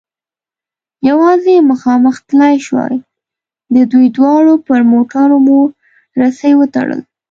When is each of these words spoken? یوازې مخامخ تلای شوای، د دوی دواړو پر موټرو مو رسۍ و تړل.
یوازې 1.09 1.55
مخامخ 1.71 2.15
تلای 2.27 2.55
شوای، 2.65 2.97
د 3.75 3.77
دوی 3.91 4.07
دواړو 4.17 4.53
پر 4.67 4.81
موټرو 4.91 5.37
مو 5.45 5.59
رسۍ 6.21 6.53
و 6.57 6.61
تړل. 6.73 7.01